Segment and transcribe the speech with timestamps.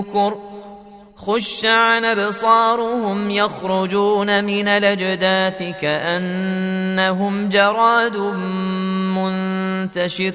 [0.00, 0.36] نكر
[1.16, 8.16] خش عن أبصارهم يخرجون من الأجداث كأنهم جراد
[9.16, 10.32] منتشر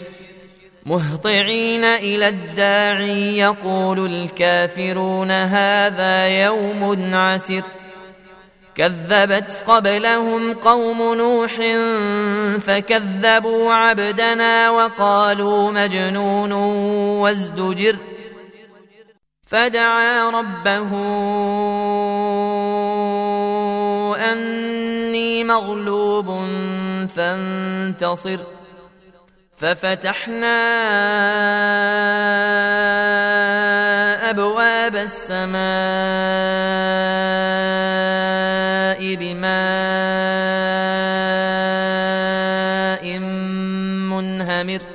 [0.86, 7.64] مهطعين إلى الداعي يقول الكافرون هذا يوم عسر
[8.76, 11.52] كذبت قبلهم قوم نوح
[12.60, 16.52] فكذبوا عبدنا وقالوا مجنون
[17.22, 17.98] وازدجر
[19.46, 20.92] فدعا ربه
[24.32, 26.26] أني مغلوب
[27.16, 28.40] فانتصر.
[29.58, 30.56] ففتحنا
[34.30, 35.56] أبواب السماء
[39.16, 39.56] بماء
[44.10, 44.95] منهمر.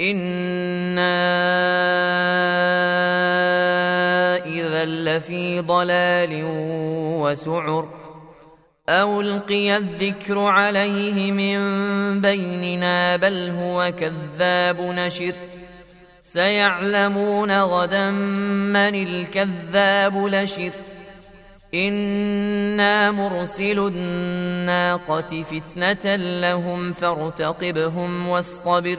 [0.00, 1.14] إنا
[4.46, 6.42] إذا لفي ضلال
[7.22, 7.88] وسعر
[8.88, 15.34] أو ألقي الذكر عليه من بيننا بل هو كذاب نشر
[16.22, 20.72] سيعلمون غدا من الكذاب لشر
[21.74, 28.98] إنا مرسل الناقة فتنة لهم فارتقبهم واصطبر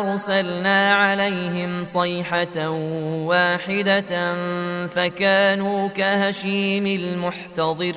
[0.00, 2.68] أرسلنا عليهم صيحة
[3.26, 4.34] واحدة
[4.86, 7.96] فكانوا كهشيم المحتضر.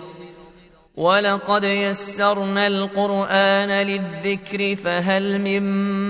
[0.95, 5.63] ولقد يسرنا القرآن للذكر فهل من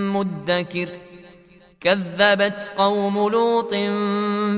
[0.08, 0.88] مدكر.
[1.80, 3.74] كذبت قوم لوط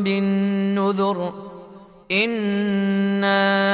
[0.04, 1.34] بالنذر.
[2.12, 3.73] إنا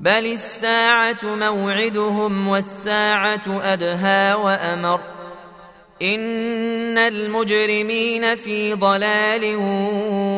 [0.00, 5.00] بل الساعة موعدهم والساعة أدهى وأمر
[6.02, 9.56] إن المجرمين في ضلال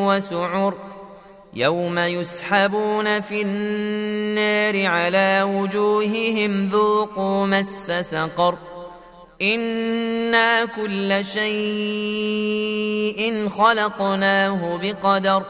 [0.07, 0.73] وسعر
[1.53, 8.57] يوم يسحبون في النار على وجوههم ذوقوا مس سقر
[9.41, 12.39] أنا كل شيء
[13.49, 15.43] خلقناه بقدر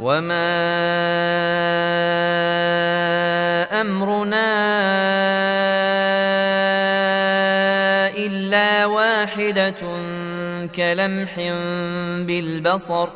[0.00, 1.33] وما
[9.24, 9.74] الا واحدة
[10.66, 11.34] كلمح
[12.26, 13.08] بالبصر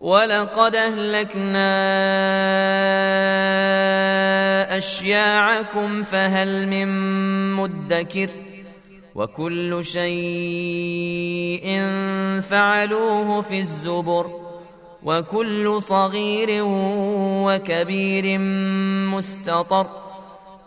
[0.00, 1.68] ولقد أهلكنا
[4.76, 6.88] أشياعكم فهل من
[7.54, 8.30] مدكر
[9.14, 11.66] وكل شيء
[12.40, 14.26] فعلوه في الزبر
[15.02, 16.48] وكل صغير
[17.46, 18.38] وكبير
[19.08, 19.86] مستطر